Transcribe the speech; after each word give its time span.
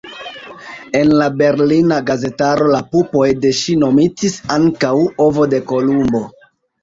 En 0.99 1.11
la 1.17 1.25
berlina 1.41 1.99
gazetaro 2.07 2.71
la 2.75 2.79
pupoj 2.95 3.27
de 3.43 3.51
ŝi 3.59 3.75
nomitis 3.83 4.37
ankaŭ 4.57 4.93
"ovo 5.29 5.45
de 5.55 5.63
Kolumbo". 5.73 6.23